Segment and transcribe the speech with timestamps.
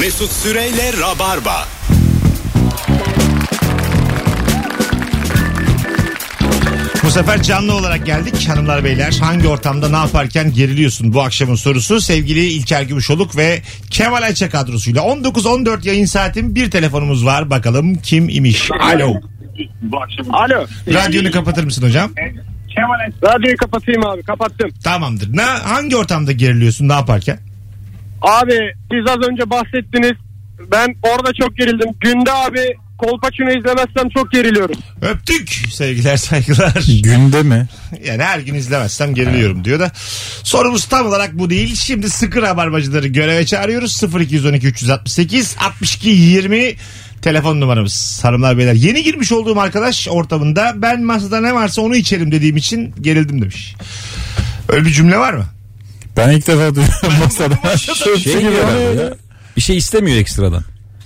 [0.00, 1.68] Mesut Süreyle Rabarba.
[7.04, 9.18] Bu sefer canlı olarak geldik hanımlar beyler.
[9.20, 12.00] Hangi ortamda ne yaparken geriliyorsun bu akşamın sorusu.
[12.00, 17.50] Sevgili İlker Gümüşoluk ve Kemal Ayça kadrosuyla 19-14 yayın saatim bir telefonumuz var.
[17.50, 18.70] Bakalım kim imiş?
[18.80, 19.14] Alo.
[20.32, 20.66] Alo.
[20.92, 22.10] Radyonu kapatır mısın hocam?
[23.22, 24.70] Radyoyu kapatayım abi kapattım.
[24.84, 25.36] Tamamdır.
[25.36, 27.38] Ne, hangi ortamda geriliyorsun ne yaparken?
[28.24, 28.58] Abi
[28.90, 30.12] siz az önce bahsettiniz.
[30.72, 31.88] Ben orada çok gerildim.
[32.00, 34.76] Günde abi Kolpaçino izlemezsem çok geriliyorum.
[35.02, 36.86] Öptük sevgiler saygılar.
[37.02, 37.68] Günde mi?
[38.04, 39.90] Yani her gün izlemezsem geriliyorum diyor da.
[40.42, 41.74] Sorumuz tam olarak bu değil.
[41.74, 44.02] Şimdi sıkı rabarbacıları göreve çağırıyoruz.
[44.20, 46.74] 0212 368 62 20
[47.22, 48.20] telefon numaramız.
[48.24, 48.74] Hanımlar beyler.
[48.74, 53.74] Yeni girmiş olduğum arkadaş ortamında ben masada ne varsa onu içerim dediğim için gerildim demiş.
[54.68, 55.44] Öyle bir cümle var mı?
[56.16, 57.76] Ben ilk defa duyuyorum masada.
[58.18, 59.14] Şey gibi herhalde ya.
[59.56, 60.62] Bir şey istemiyor ekstradan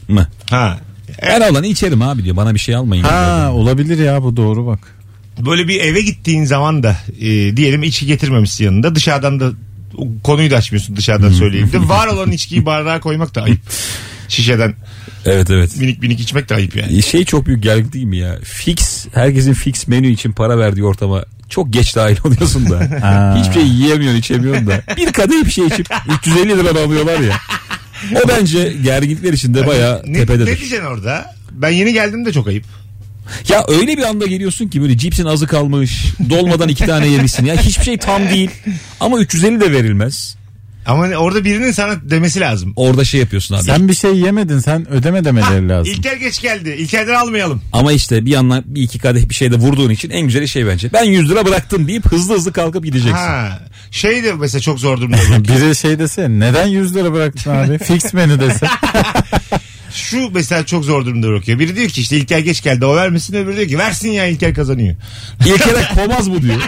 [0.09, 0.29] mı?
[0.51, 0.79] Ha.
[1.23, 2.37] Ben olanı içerim abi diyor.
[2.37, 3.03] Bana bir şey almayın.
[3.05, 4.79] Ha olabilir ya bu doğru bak.
[5.47, 9.51] Böyle bir eve gittiğin zaman da e, diyelim içki getirmemişsin yanında dışarıdan da
[9.97, 13.61] o konuyu da açmıyorsun dışarıdan söyleyeyim de var olan içkiyi bardağa koymak da ayıp.
[14.29, 14.75] Şişeden
[15.27, 15.77] Evet evet.
[15.77, 17.03] minik minik içmek de ayıp yani.
[17.03, 18.37] Şey çok büyük gerginlik değil mi ya?
[18.45, 22.81] Fix, herkesin fix menü için para verdiği ortama çok geç dahil oluyorsun da.
[23.41, 24.83] Hiçbir şey yiyemiyorsun, içemiyorsun da.
[24.97, 25.89] Bir kadeh bir şey içip
[26.23, 27.37] 350 lira alıyorlar ya.
[28.25, 30.47] O bence gerginlikler içinde bayağı ne, ne tepededir.
[30.47, 31.35] diyeceksin orada?
[31.53, 32.65] Ben yeni geldim de çok ayıp.
[33.49, 36.05] Ya öyle bir anda geliyorsun ki böyle cipsin azı kalmış.
[36.31, 37.45] Dolmadan iki tane yemişsin.
[37.47, 38.51] Ya hiçbir şey tam değil.
[39.01, 40.38] Ama 350 de verilmez.
[40.89, 42.73] Ama orada birinin sana demesi lazım.
[42.77, 43.63] Orada şey yapıyorsun abi.
[43.63, 45.93] Sen bir şey yemedin sen ödeme demeleri lazım.
[45.93, 46.71] İlker geç geldi.
[46.79, 47.63] İlker'den almayalım.
[47.73, 50.67] Ama işte bir yandan bir iki kadeh bir şey de vurduğun için en güzeli şey
[50.67, 50.93] bence.
[50.93, 53.13] Ben 100 lira bıraktım deyip hızlı hızlı kalkıp gideceksin.
[53.13, 53.61] Ha.
[53.91, 55.17] Şey de mesela çok zor durumda.
[55.39, 55.45] bu.
[55.49, 57.79] Biri şey dese neden 100 lira bıraktın abi?
[57.85, 58.67] Fix menü dese.
[59.95, 61.59] Şu mesela çok zor durumda bırakıyor.
[61.59, 63.35] Biri diyor ki işte İlker geç geldi o vermesin.
[63.37, 64.97] Öbürü diyor ki versin ya İlker kazanıyor.
[65.47, 66.61] İlker'e komaz bu diyor.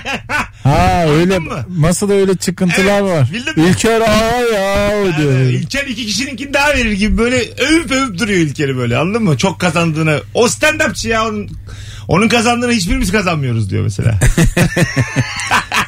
[0.62, 1.64] Ha öyle mı?
[1.68, 3.28] masada öyle çıkıntılar Evet, var.
[3.32, 3.68] bildin mi?
[3.70, 5.32] İlker aa ya diyor.
[5.32, 9.36] Yani İlker iki kişininkini daha verir gibi böyle övüp övüp duruyor İlker'i böyle anladın mı?
[9.38, 10.20] Çok kazandığını.
[10.34, 11.48] O stand upçı ya onun,
[12.08, 14.14] onun kazandığını hiçbirimiz kazanmıyoruz diyor mesela.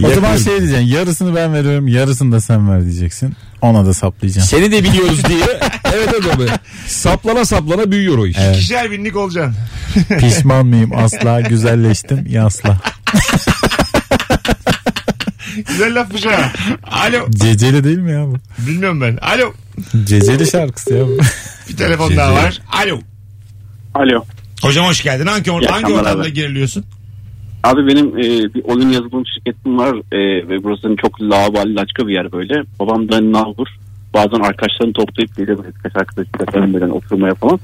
[0.05, 3.37] O zaman şey diyeceksin yarısını ben veriyorum yarısını da sen ver diyeceksin.
[3.61, 4.57] Ona da saplayacaksın.
[4.57, 5.45] Seni de biliyoruz diye.
[5.85, 6.47] Evet evet abi.
[6.87, 8.37] Saplana saplana büyüyor o iş.
[8.55, 9.57] Kişisel binlik olacaksın.
[10.19, 12.79] Pişman mıyım asla güzelleştim ya asla.
[15.69, 16.53] Güzel lafmış ha.
[16.91, 17.31] Alo.
[17.31, 18.37] Ceceli değil mi ya bu?
[18.67, 19.17] Bilmiyorum ben.
[19.17, 19.53] Alo.
[20.05, 21.19] Ceceli şarkısı ya bu.
[21.69, 22.61] Bir telefon daha var.
[22.85, 23.01] Alo.
[23.95, 24.25] Alo.
[24.63, 25.27] Hocam hoş geldin.
[25.27, 26.33] Hangi, or- hangi ortamda abi.
[26.33, 26.85] geriliyorsun?
[27.65, 32.15] Abi benim e, bir oyun yazılım şirketim var e, ve burası çok lavabali laçka bir
[32.15, 32.55] yer böyle.
[32.81, 33.67] Babam da nalbur.
[34.15, 37.61] Bazen arkadaşlarını toplayıp geliyor böyle birkaç arkadaşıyla falan böyle oturmaya falan.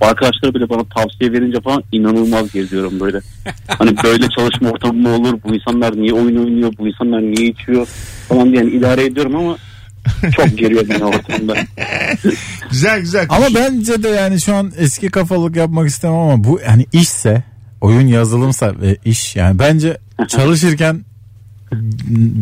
[0.00, 3.20] O arkadaşları bile bana tavsiye verince falan inanılmaz geziyorum böyle.
[3.68, 5.38] Hani böyle çalışma ortamı mı olur?
[5.44, 6.72] Bu insanlar niye oyun oynuyor?
[6.78, 7.86] Bu insanlar niye içiyor?
[8.28, 9.56] Falan diye yani idare ediyorum ama
[10.30, 11.54] çok geriyor beni ortamda.
[12.70, 13.26] Güzel güzel.
[13.28, 17.42] Ama bence de yani şu an eski kafalık yapmak istemem ama bu yani işse
[17.80, 19.98] oyun yazılımsa ve iş yani bence
[20.28, 21.04] çalışırken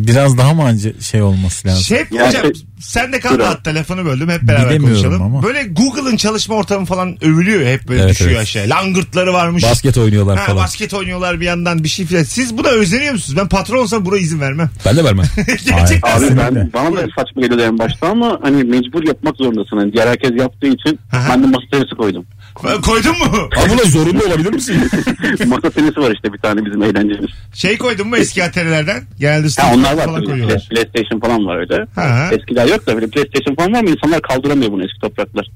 [0.07, 1.83] biraz daha mı anca şey olması lazım.
[1.83, 3.39] Şey Ya hocam şey- sen de Buyurun.
[3.45, 5.23] kalma telefonu böldüm hep beraber Bilemiyorum konuşalım.
[5.23, 5.43] ama.
[5.43, 8.41] Böyle Google'ın çalışma ortamı falan övülüyor hep böyle Evet, düşüyor evet.
[8.41, 8.71] aşağıya.
[8.71, 9.63] Langırtları varmış.
[9.63, 10.59] Basket oynuyorlar Ha, falan.
[10.65, 12.23] basket oynuyorlar bir yandan bir şey filan.
[12.23, 13.39] Siz buna özeniyor musunuz?
[13.41, 14.71] Ben patron olsam buna izin vermem.
[14.87, 15.27] Ben de vermem.
[15.47, 15.97] Gerçekten.
[16.11, 16.55] Abi Kesinlikle.
[16.55, 19.77] ben bana da saçma geliyordu en başta ama hani mecbur yapmak zorundasın.
[19.77, 21.29] Hani diğer herkes yaptığı için Aha.
[21.31, 22.27] ben de masa koydum.
[22.55, 23.49] Koydun mu?
[23.57, 24.77] Ama buna zorunlu olabilir misin?
[25.47, 27.31] masa tenisi var işte bir tane bizim eğlencemiz.
[27.55, 29.03] Şey koydun mu eski atarilerden?
[29.19, 30.41] Genelde Ha, onlar var falan tabii.
[30.43, 31.87] Play- PlayStation falan var öyle.
[31.95, 32.31] Ha.
[32.33, 35.51] Eskiler yok da böyle PlayStation falan var mı insanlar kaldıramıyor bunu eski topraklar.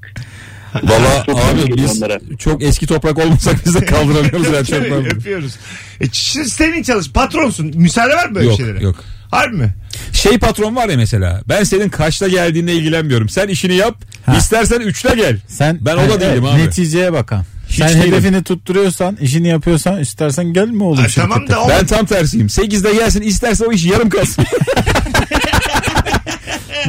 [0.83, 2.19] Valla abi biz onlara.
[2.39, 4.69] çok eski toprak olmasak biz de kaldıramıyoruz.
[4.71, 5.55] yani öpüyoruz.
[6.01, 6.05] E,
[6.45, 7.71] senin çalış patronsun.
[7.75, 8.83] Müsaade var mı böyle Yok, şeylere?
[8.83, 8.95] yok.
[9.31, 9.73] Harbi mi?
[10.13, 11.41] Şey patron var ya mesela.
[11.49, 13.29] Ben senin kaçta geldiğinle ilgilenmiyorum.
[13.29, 13.95] Sen işini yap.
[14.25, 14.37] Ha.
[14.37, 15.37] İstersen üçte gel.
[15.47, 16.59] Sen Ben o da değilim abi.
[16.61, 17.43] Neticeye bakan.
[17.69, 18.01] Hiç Sen değilim.
[18.03, 21.21] hedefini tutturuyorsan, işini yapıyorsan istersen gelme oğlum Ay, şirkete.
[21.21, 22.47] tamam da o Ben tam tersiyim.
[22.47, 24.45] 8'de gelsin isterse o iş yarım kalsın.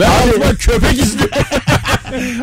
[0.01, 1.39] ben altıma köpek istiyorum.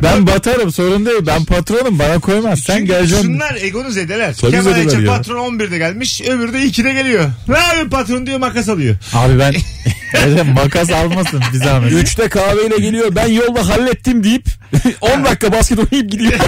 [0.03, 1.17] Ben batarım sorun değil.
[1.27, 2.59] Ben patronum bana koymaz.
[2.59, 3.23] Sen Çünkü geleceksin.
[3.33, 4.33] Şunlar egonu zedeler.
[4.33, 5.05] Tabii Kemal zedeler Ayça ya.
[5.17, 7.29] patron 11'de gelmiş öbürü de 2'de geliyor.
[7.47, 8.95] Ne yapayım patron diyor makas alıyor.
[9.13, 9.53] Abi ben
[10.25, 11.91] Öyle makas almasın bir zahmet.
[11.91, 13.15] 3'te kahveyle geliyor.
[13.15, 14.45] Ben yolda hallettim deyip
[15.01, 16.33] 10 dakika basket oynayıp gidiyor.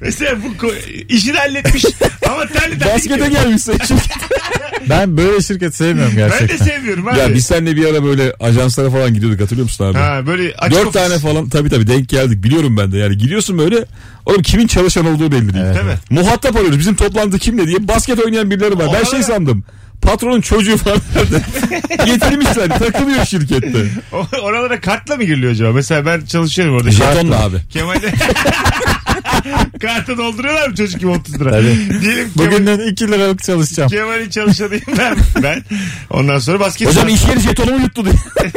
[0.00, 1.84] Mesela bu ko- işini halletmiş
[2.30, 3.26] ama terli terli Baskete gidiyor.
[3.42, 3.74] gelmişsin.
[4.88, 6.66] Ben böyle şirket sevmiyorum Ben de gerçekten.
[6.66, 7.18] sevmiyorum abi.
[7.18, 9.98] ya biz seninle bir ara böyle ajanslara falan gidiyorduk hatırlıyor musun abi?
[9.98, 11.02] Ha böyle açık Dört ofis.
[11.02, 13.84] tane falan tabii tabii denk geldik biliyorum ben de yani gidiyorsun böyle
[14.26, 15.64] oğlum kimin çalışan olduğu belli değil.
[15.64, 15.96] Değil mi?
[16.10, 18.78] Muhatap arıyoruz bizim toplantı kimle diye basket oynayan birileri var.
[18.80, 19.64] Ben Oralara- şey sandım
[20.02, 21.42] patronun çocuğu falan nerede?
[22.04, 23.86] Getirmişler takılıyor şirkette.
[24.12, 25.72] O- Oralara kartla mı giriliyor acaba?
[25.72, 26.90] Mesela ben çalışıyorum orada.
[26.90, 27.56] Jetonla abi.
[27.70, 28.14] Kemal'de
[29.80, 31.50] kartı dolduruyorlar mı çocuk gibi 30 lira?
[31.50, 32.00] Tabii.
[32.00, 33.90] Diyelim Kemal, Bugünden 2 liralık çalışacağım.
[33.90, 35.16] Kemal'in çalışanıyım ben.
[35.42, 35.62] ben.
[36.10, 38.14] Ondan sonra basket Hocam iş yeri jetonumu yuttu diye.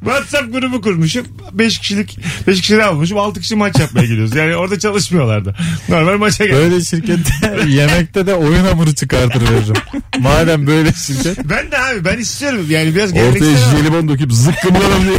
[0.00, 1.26] WhatsApp grubu kurmuşum.
[1.52, 3.18] 5 kişilik 5 kişiden almışım.
[3.18, 4.34] 6 kişi maç yapmaya geliyoruz.
[4.34, 5.54] Yani orada çalışmıyorlardı.
[5.88, 6.56] Normal maça gel.
[6.56, 7.32] Böyle şirkette
[7.68, 9.74] yemekte de oyun hamuru çıkartır veririm.
[10.18, 11.38] Madem böyle şirket.
[11.44, 12.66] Ben de abi ben istiyorum.
[12.68, 15.18] Yani biraz Ortaya jelibon döküp zıkkımlayalım diye.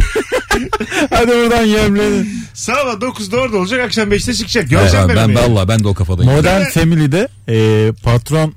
[1.10, 2.28] Hadi buradan yemlenin.
[2.54, 4.70] sabah 9'da orada olacak akşam 5'te çıkacak.
[4.70, 6.32] Göreceğim abi, ben, ben, valla ben de o kafadayım.
[6.32, 8.54] Modern Family'de e, patron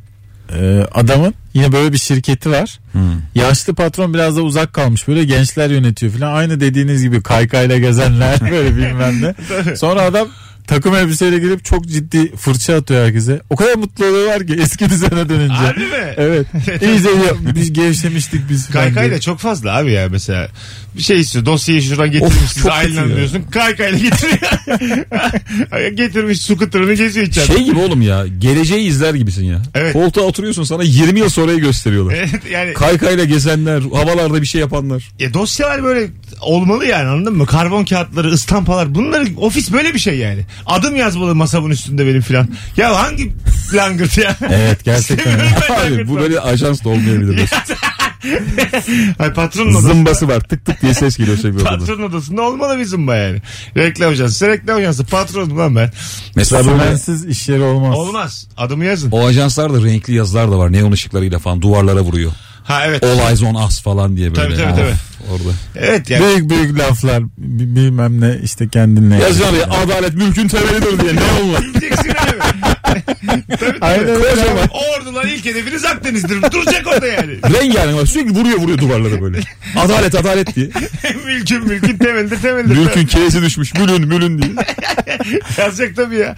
[0.53, 2.80] e, adamın yine böyle bir şirketi var.
[3.36, 5.07] Yaşlı patron biraz da uzak kalmış.
[5.07, 6.34] Böyle gençler yönetiyor falan.
[6.34, 9.75] Aynı dediğiniz gibi kaykayla gezenler böyle bilmem ne.
[9.75, 10.28] Sonra adam
[10.69, 13.42] takım elbiseyle girip çok ciddi fırça atıyor herkese.
[13.50, 15.54] O kadar mutlu oluyorlar ki eski düzene dönünce.
[15.54, 16.13] Harbi mi?
[16.18, 16.48] Evet.
[16.81, 18.68] İyice ya, biz gevşemiştik biz.
[18.68, 19.16] falan Kaykay diye.
[19.18, 20.48] da çok fazla abi ya mesela.
[20.98, 21.45] Bir şey istiyor.
[21.45, 22.63] Dosyayı şuradan getirmişsiniz.
[22.63, 23.16] çok Ailen kötü ya.
[23.18, 23.42] diyorsun.
[23.51, 24.39] Kaykayla getiriyor.
[25.95, 27.54] Getirmiş scooter'ını geziyor içeride.
[27.54, 29.62] Şey gibi oğlum ya geleceği izler gibisin ya.
[29.75, 29.94] Evet.
[29.94, 32.13] Koltuğa oturuyorsun sana 20 yıl sonrayı gösteriyorlar.
[32.13, 35.10] Evet, yani Kaykayla gezenler, havalarda bir şey yapanlar.
[35.19, 36.07] e, dosyalar böyle
[36.42, 37.45] olmalı yani anladın mı?
[37.45, 40.45] Karbon kağıtları, ıstampalar bunları ofis böyle bir şey yani.
[40.65, 42.47] Adım yazmalı masamın üstünde benim filan.
[42.77, 43.33] Ya hangi
[43.73, 44.35] langırt ya?
[44.50, 45.39] Evet gerçekten.
[45.39, 47.50] Abi langırt bu böyle ajans da olmayabilir.
[49.19, 49.88] Ay patronun odası.
[49.88, 51.77] Zımbası var tık tık diye ses geliyor şey bir odada.
[51.77, 53.41] Patron odasında olmalı bir zımba yani.
[53.77, 54.47] Reklam ajansı.
[54.47, 55.06] Reklam ajansı.
[55.06, 55.91] Patronum lan ben.
[56.35, 57.97] Mesela böyle Sümensiz iş yeri olmaz.
[57.97, 58.47] Olmaz.
[58.57, 59.12] Adımı yazın.
[59.12, 60.71] o ajanslarda renkli yazılar da var.
[60.71, 62.31] Neon ışıklarıyla falan duvarlara vuruyor.
[62.69, 63.04] Ha evet.
[63.04, 64.56] All eyes on us falan diye böyle.
[64.56, 64.95] Tabii, tabii, tabii.
[65.31, 65.50] Orada.
[65.75, 66.25] Evet yani.
[66.25, 69.16] Büyük büyük laflar bi- bilmem ne işte kendinle.
[69.16, 71.16] Yazıyor ya adalet mülkün temelidir diye.
[71.16, 71.62] Ne onlar?
[71.62, 72.36] Diyeceksin abi.
[73.81, 74.30] Aynen öyle.
[74.30, 74.68] Kocaman.
[74.71, 76.41] O ordular ilk hedefiniz Akdeniz'dir.
[76.51, 77.31] Duracak orada yani.
[77.53, 78.06] Rengarenk var.
[78.06, 79.39] Sürekli vuruyor vuruyor duvarlara böyle.
[79.75, 80.69] Adalet adalet diye.
[81.25, 82.75] mülkün mülkün temelidir temelidir.
[82.77, 83.74] Mülkün K'si düşmüş.
[83.74, 84.51] Mülün mülün diye.
[85.57, 86.36] Yazacak tabii ya.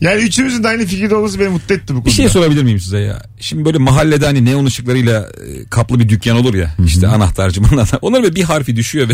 [0.00, 2.06] yani üçümüzün de aynı fikirde olması beni mutlu etti bu konuda.
[2.06, 3.22] Bir şey sorabilir miyim size ya?
[3.40, 6.74] Şimdi böyle mahallede hani neon ışıklarıyla e, kaplı bir dükkan olur ya.
[6.86, 7.98] İşte anahtarcı anahtar.
[8.02, 9.12] Onlar böyle bir harfi düşüyor ve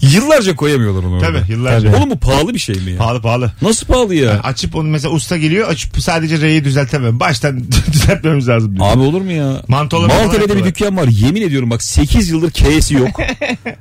[0.00, 1.26] yıllarca koyamıyorlar onu orada.
[1.26, 1.96] Tabii yıllarca.
[1.96, 2.98] Oğlum bu pahalı bir şey mi ya?
[2.98, 3.52] Pahalı pahalı.
[3.62, 4.40] Nasıl pahalı ya?
[4.42, 7.20] Açıp onu mesela usta geliyor açıp sadece R'yi düzeltemem.
[7.20, 8.86] Baştan düzeltmemiz lazım diyor.
[8.92, 9.62] Abi olur mu ya?
[9.68, 11.08] Mantolu Maltepe'de bir dükkan var.
[11.08, 13.20] Yemin ediyorum bak 8 yıldır K'si yok.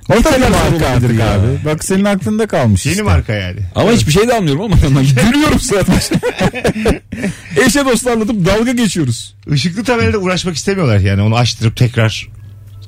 [0.10, 1.34] O da bir Zor marka artık ya.
[1.34, 1.48] abi.
[1.66, 3.04] Bak senin aklında kalmış Yeni işte.
[3.04, 3.60] marka yani.
[3.76, 5.96] Ama hiçbir şey de anlıyorum ama gülüyorum zaten.
[7.68, 9.36] Eşe dostu anlatıp dalga geçiyoruz.
[9.54, 12.28] Işıklı tabelayla uğraşmak istemiyorlar yani onu açtırıp tekrar.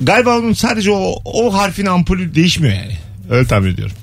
[0.01, 2.97] Galiba onun sadece o, o harfin ampulü değişmiyor yani.
[3.29, 3.95] Öyle tahmin ediyorum.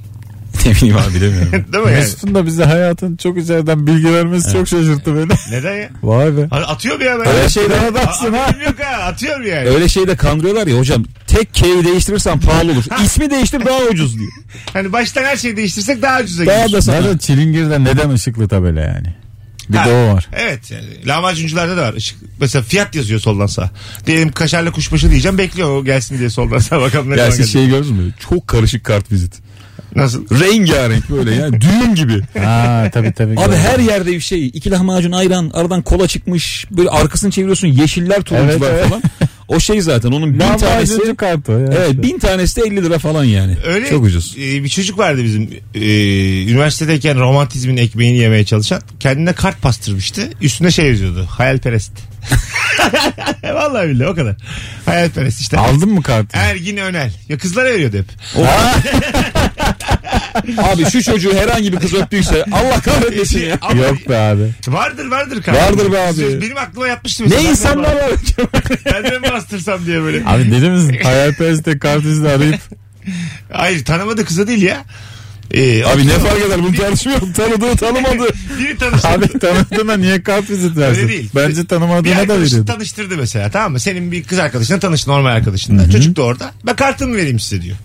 [0.67, 1.53] Ne bileyim abi bilemiyorum.
[1.73, 2.01] Değil mi yani?
[2.01, 5.39] Mesut'un da bize hayatın çok içeriden bilgi vermesi çok şaşırttı beni.
[5.57, 5.91] Neden ya?
[6.03, 6.47] Vay be.
[6.51, 7.27] Ha, Atıyor bir ya ben.
[7.27, 9.69] Öyle şeyler Aa, haberim yok ha atıyor bir yani.
[9.69, 12.85] Öyle şeyde kandırıyorlar ya hocam tek K'yi değiştirirsen pahalı olur.
[13.05, 14.33] İsmi değiştir daha ucuz diyor.
[14.73, 16.73] Hani baştan her şeyi değiştirsek daha ucuza Daha gelir.
[16.77, 17.03] da sana.
[17.03, 19.15] Zaten Çilingir'de neden ışıklı tabela yani?
[19.69, 20.29] Bir Ha, de o var.
[20.33, 21.95] Evet yani lahmacuncularda da var.
[21.95, 23.71] Işık, mesela fiyat yazıyor soldan sağa.
[24.07, 27.39] Diyelim kaşarlı kuşbaşı diyeceğim bekliyor o gelsin diye soldan sağa bakalım ne Ya zaman siz
[27.39, 27.53] gelecek.
[27.61, 28.13] şey gördünüz mü?
[28.31, 29.35] Çok karışık kart vizit.
[29.97, 30.25] Nasıl?
[30.41, 32.21] Rengarenk böyle yani düğün gibi.
[32.39, 33.41] Ha tabii tabii.
[33.41, 34.47] Abi her yerde bir şey.
[34.47, 36.67] iki lahmacun ayran aradan kola çıkmış.
[36.71, 38.89] Böyle arkasını çeviriyorsun yeşiller turuncular Evet, evet.
[38.89, 39.03] falan.
[39.49, 40.67] O şey zaten onun bin Lahmacuncu
[40.97, 41.17] tanesi.
[41.17, 41.67] kartı o ya.
[41.73, 42.03] Evet işte.
[42.03, 43.57] bin tanesi de 50 lira falan yani.
[43.67, 44.35] Öyle Çok ucuz.
[44.39, 45.81] e, bir çocuk vardı bizim e,
[46.43, 48.83] üniversitedeyken romantizmin ekmeğini yemeye çalışan.
[49.01, 50.23] Kendine kart pastırmıştı.
[50.43, 51.27] Üstüne şey yazıyordu.
[51.31, 51.93] Hayalperest.
[53.55, 54.37] Vallahi billahi o kadar.
[54.87, 55.59] Hayalperest işte.
[55.59, 56.37] Aldın mı kartı?
[56.37, 57.13] Ergin Önel.
[57.29, 58.07] Ya kızlara veriyordu hep.
[60.59, 63.59] Abi şu çocuğu herhangi bir kız öptüyse Allah kahretmesin ya.
[63.61, 64.51] Ama Yok be abi.
[64.69, 65.57] Vardır vardır kart.
[65.57, 66.41] Vardır be abi.
[66.43, 67.23] Benim aklıma yatmıştı.
[67.23, 67.45] Ne mesela.
[67.45, 68.11] De insanlar var.
[68.95, 70.23] Ben de mi bastırsam diye böyle.
[70.27, 70.99] Abi deli misin?
[71.03, 72.61] Hayalperest'te kart izni arayıp
[73.53, 74.85] Hayır tanımadı kıza değil ya.
[75.55, 77.33] Ee, Abi ne fark eder bunu tartışmıyorum.
[77.37, 78.29] Tanıdığı tanımadı.
[78.59, 79.15] Biri tanıştırdı.
[79.15, 81.01] Abi tanıdığına niye kart vizit versin?
[81.03, 81.31] Öyle değil.
[81.35, 82.73] Bence bir tanımadığına da arkadaşın veriyordu.
[82.73, 83.81] tanıştırdı mesela tamam mı?
[83.81, 85.91] Senin bir kız arkadaşına tanıştı normal arkadaşınla.
[85.91, 86.53] Çocuk da orada.
[86.67, 87.77] Ben kartımı vereyim size diyor.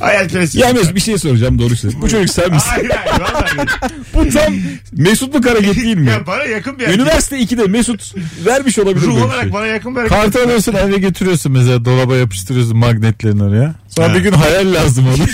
[0.00, 0.54] Hayalperest.
[0.54, 1.96] Ya Mesut bir şey soracağım doğru söyle.
[2.00, 2.68] Bu çocuk sen misin?
[2.70, 3.56] Hayır hayır vallahi.
[3.58, 3.68] değil.
[4.14, 4.54] Bu tam
[4.92, 6.10] Mesutluk hareket değil mi?
[6.10, 6.96] ya bana yakın bir erkek.
[7.00, 8.14] Üniversite 2'de Mesut
[8.46, 9.52] vermiş olabilir Ruh böyle bir olarak şey.
[9.52, 10.18] bana yakın bir erkek.
[10.18, 13.74] Kartı alıyorsun eve getiriyorsun mesela dolaba yapıştırıyorsun magnetlerini oraya.
[13.88, 14.14] Sonra Ha.
[14.14, 15.28] bir gün hayal lazım olur.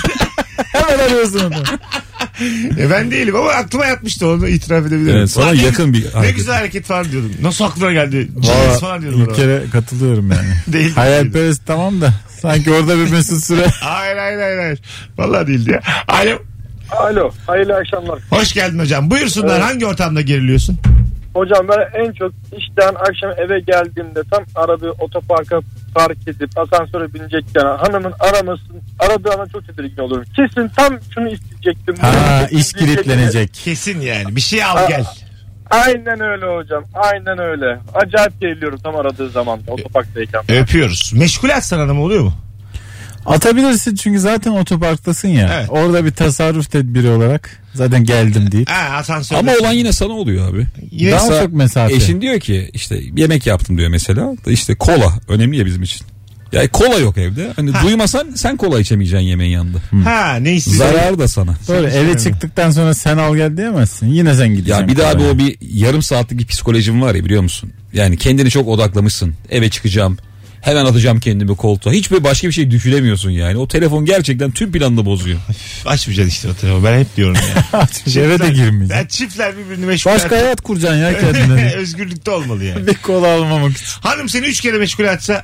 [0.72, 1.54] Hemen arıyorsun onu.
[2.80, 5.16] e ben değilim ama aklıma yatmıştı onu itiraf edebilirim.
[5.16, 6.36] Evet, sana Ulan ne yakın bir Ne hareket.
[6.36, 7.32] güzel hareket falan diyordum.
[7.42, 8.28] Nasıl aklına geldi?
[8.36, 9.20] Valla falan diyordum.
[9.20, 9.36] ilk ona.
[9.36, 10.48] kere katılıyorum yani.
[10.72, 10.94] Değil.
[10.94, 13.66] Hayalperest tamam da sanki orada bir mesut süre.
[13.80, 14.78] Hayır hayır hayır hayır.
[15.18, 15.80] Vallahi değildi ya.
[16.08, 16.38] Alo.
[16.90, 18.18] Alo hayırlı akşamlar.
[18.30, 19.10] Hoş geldin hocam.
[19.10, 20.78] Buyursunlar hangi ortamda geriliyorsun?
[21.34, 25.60] Hocam ben en çok işten akşam eve geldiğimde tam arabayı otoparka
[25.94, 30.24] park edip asansöre binecekken hanımın aramasın aradığı an çok tedirgin olurum.
[30.36, 31.96] Kesin tam şunu isteyecektim.
[32.00, 32.46] Ha
[32.78, 33.54] kilitlenecek.
[33.54, 34.36] Kesin yani.
[34.36, 35.04] Bir şey al gel.
[35.70, 36.84] Aynen öyle hocam.
[36.94, 37.80] Aynen öyle.
[37.94, 40.42] Acayip geriliyorum tam aradığı zaman otoparktayken.
[40.48, 41.12] Öpüyoruz.
[41.14, 42.32] Meşgul etsen hanım oluyor mu?
[43.26, 45.50] Atabilirsin çünkü zaten otoparktasın ya.
[45.54, 45.70] Evet.
[45.70, 48.70] Orada bir tasarruf tedbiri olarak zaten geldim deyip.
[48.70, 49.38] Ha asansörde.
[49.40, 50.66] Ama olan yine sana oluyor abi.
[50.90, 51.94] Yine Daha çok mesafe.
[51.94, 54.32] Eşin diyor ki işte yemek yaptım diyor mesela.
[54.46, 56.06] İşte kola önemli ya bizim için.
[56.52, 57.52] Ya kola yok evde.
[57.56, 59.78] Hani duymasan sen kola içemeyeceksin yemeğin yanında.
[60.04, 60.92] Ha ne istiyorsun?
[60.92, 61.54] Zarar da sana.
[61.68, 64.06] Böyle Sen eve çıktıktan sonra sen al gel diyemezsin.
[64.06, 64.82] Yine sen gideceksin.
[64.82, 65.30] Ya bir daha oraya.
[65.30, 67.72] o bir yarım saatlik bir psikolojim var ya biliyor musun?
[67.92, 69.34] Yani kendini çok odaklamışsın.
[69.50, 70.18] Eve çıkacağım.
[70.62, 71.92] Hemen atacağım kendimi koltuğa.
[71.92, 73.56] Hiç böyle başka bir şey düşünemiyorsun yani.
[73.58, 75.38] O telefon gerçekten tüm planını bozuyor.
[75.86, 76.84] Açmayacaksın işte o telefonu.
[76.84, 77.88] Ben hep diyorum ya.
[78.22, 78.90] eve de girmeyeceksin.
[78.90, 81.72] Ben çiftler birbirini meşgul Başka hayat kuracaksın ya kendine.
[81.76, 82.86] Özgürlükte olmalı yani.
[82.86, 83.86] bir kola almamak için.
[84.00, 85.42] Hanım seni üç kere meşgul etse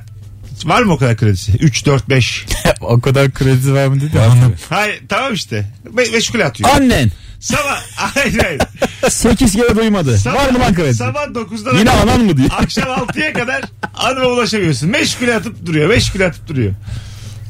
[0.65, 1.51] var mı o kadar kredisi?
[1.51, 2.45] 3, 4, 5.
[2.81, 4.41] o kadar kredi Var hanım.
[4.41, 4.55] tabii.
[4.69, 5.65] Hayır tamam işte.
[5.95, 6.69] Me- meşgul atıyor.
[6.69, 8.61] Annen Sabah hayır hayır.
[9.09, 10.17] 8 kere duymadı.
[10.25, 10.93] Var mı lan kredi?
[10.93, 12.47] Sabah 9'dan Yine anan mı diye.
[12.47, 13.61] Akşam 6'ya kadar
[13.93, 14.89] hanıma ulaşamıyorsun.
[14.89, 15.89] Meşgul atıp duruyor.
[15.89, 16.71] Meşgul atıp duruyor.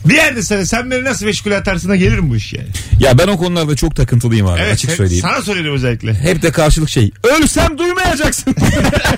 [0.06, 2.68] Bir yerde sana sen beni nasıl meşgul atarsın da gelir mi bu iş yani?
[3.00, 5.26] Ya ben o konularda çok takıntılıyım abi açık sen- söyleyeyim.
[5.30, 6.14] Sana söylüyorum özellikle.
[6.14, 7.12] Hep de karşılık şey.
[7.24, 8.56] Ölsem duymayacaksın.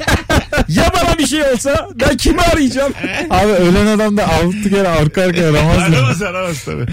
[0.68, 2.94] ya bana bir şey olsa ben kimi arayacağım?
[3.30, 5.84] Abi ölen adam da altı kere arka arkaya aramaz mı?
[5.96, 6.86] Aramaz aramaz tabii.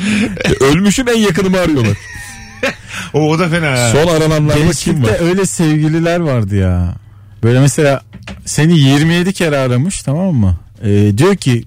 [0.65, 1.97] Ölmüşüm en yakınımı arıyorlar.
[3.15, 3.71] O, o da fena.
[3.71, 3.89] ha.
[3.93, 5.29] Son arananlarda kim Gençlikte var?
[5.31, 6.95] öyle sevgililer vardı ya.
[7.43, 8.01] Böyle mesela
[8.45, 10.57] seni 27 kere aramış tamam mı?
[10.85, 11.65] Ee, diyor ki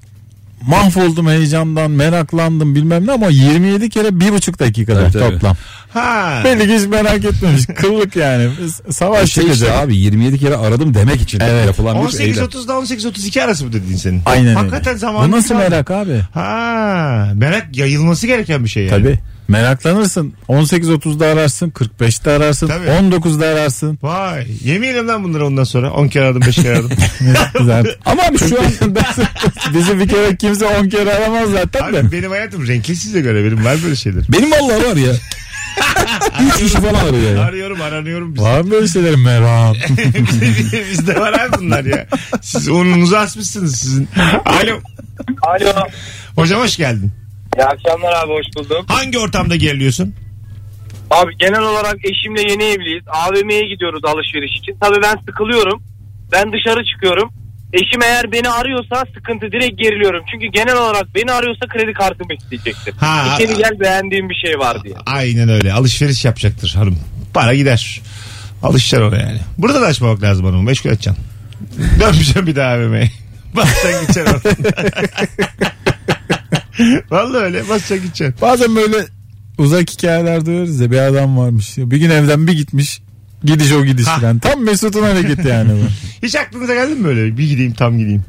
[0.68, 5.34] mahvoldum heyecandan meraklandım bilmem ne ama 27 kere bir buçuk dakikada Tabii, tabii.
[5.34, 5.56] toplam.
[5.94, 6.42] Ha.
[6.46, 7.66] Belli ki hiç merak etmemiş.
[7.76, 8.50] Kıllık yani.
[8.90, 9.68] Savaş Şey çıkacak.
[9.70, 11.66] işte abi 27 kere aradım demek için Evet.
[11.66, 12.46] yapılan bir eylem.
[12.46, 14.22] 18.30'da 18.32 arası mı dediğin senin?
[14.26, 15.00] Aynen Hakikaten öyle.
[15.00, 16.22] zamanı Bu nasıl merak abi?
[16.34, 19.04] Ha, merak yayılması gereken bir şey yani.
[19.04, 19.20] Tabii.
[19.52, 20.34] Meraklanırsın.
[20.50, 22.86] 18.30'da ararsın, 45'te ararsın, Tabii.
[22.88, 24.00] 19'da ararsın.
[24.02, 24.48] Vay.
[24.64, 25.92] Yemin lan bunları ondan sonra.
[25.92, 26.92] 10 kere aradım 5 kere aradım.
[27.22, 27.86] Ne güzel.
[28.06, 28.96] Ama abi şu an
[29.74, 32.00] Bizi bir kere kimse 10 kere aramaz zaten de.
[32.00, 33.46] Abi benim hayatım renkli size göre.
[33.46, 34.24] Benim var böyle şeyler.
[34.30, 35.14] benim vallahi var ya.
[36.56, 37.42] 3 kişi falan arıyor ya.
[37.42, 38.36] Arıyorum aranıyorum.
[38.36, 39.76] Biz, Var mı böyle şeyler merak?
[40.92, 42.08] Bizde var abi bunlar ya.
[42.42, 44.10] Siz ununuzu asmışsınız sizin.
[44.46, 44.80] Alo.
[45.42, 45.88] Alo.
[46.36, 47.12] Hocam hoş geldin.
[47.58, 48.86] İyi akşamlar abi hoş buldum.
[48.88, 50.16] Hangi ortamda geriliyorsun?
[51.12, 53.04] Abi genel olarak eşimle yeni evliyiz.
[53.08, 54.78] AVM'ye gidiyoruz alışveriş için.
[54.82, 55.84] Tabii ben sıkılıyorum.
[56.32, 57.30] Ben dışarı çıkıyorum.
[57.74, 60.24] Eşim eğer beni arıyorsa sıkıntı direkt geriliyorum.
[60.32, 62.94] Çünkü genel olarak beni arıyorsa kredi kartımı isteyecektir.
[63.00, 63.36] Ha.
[63.36, 64.96] İçeri gel beğendiğim bir şey var diye.
[65.06, 65.74] Aynen öyle.
[65.74, 67.00] Alışveriş yapacaktır hanım.
[67.34, 68.02] Para gider.
[68.64, 69.40] Alışacaksın ona yani.
[69.58, 70.64] Burada da açmamak lazım hanımı.
[70.64, 71.24] Meşgul edeceksin.
[72.00, 73.12] Dönmeyeceğim bir daha AVM'ye.
[73.56, 74.56] Basacaksın gideceksin oradan.
[77.12, 77.70] Vallahi öyle.
[77.70, 78.36] Basacaksın gideceksin.
[78.42, 78.98] Bazen böyle
[79.58, 81.78] uzak hikayeler duyuyoruz ya bir adam varmış.
[81.78, 83.02] Bir gün evden bir gitmiş.
[83.44, 84.20] Gidiş o gidiş Ha.
[84.20, 84.40] falan.
[84.40, 85.88] Tam Mesut'un hareketi yani bu.
[86.28, 87.38] Hiç aklınıza geldi mi böyle?
[87.38, 88.24] Bir gideyim tam gideyim.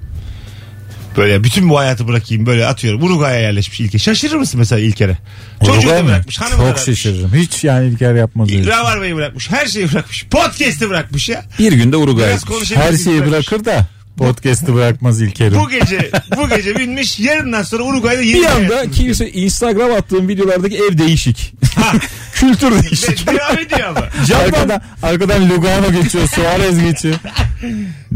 [1.17, 3.03] Böyle bütün bu hayatı bırakayım böyle atıyorum.
[3.03, 3.99] Uruguay'a yerleşmiş İlker.
[3.99, 5.19] Şaşırır mısın mesela İlker'e?
[5.61, 6.09] Çocuğu Uruguay da mı?
[6.09, 6.41] bırakmış.
[6.41, 6.85] Hanımı da Çok bırakmış.
[6.85, 7.35] şaşırırım.
[7.35, 8.67] Hiç yani İlker yapmaz öyle.
[8.71, 9.51] Ravarbayı bırakmış.
[9.51, 10.27] Her şeyi bırakmış.
[10.31, 11.45] Podcast'i bırakmış ya.
[11.59, 12.29] Bir günde Uruguay.
[12.29, 12.71] Biraz.
[12.77, 15.61] Her şeyi bırakır da podcast'ı bırakmaz İlker'im.
[15.61, 17.21] Bu gece bu gece binmiş.
[17.21, 21.55] Yarından sonra Uruguay'da yeni Bir anda kimse Instagram attığım videolardaki ev değişik.
[22.35, 23.27] Kültür De- değişik.
[23.27, 24.01] devam ediyor ama.
[24.45, 27.15] Arkadan, arkadan Lugano geçiyor, Suarez geçiyor.